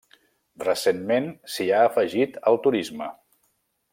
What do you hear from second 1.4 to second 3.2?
s'hi ha afegit el turisme.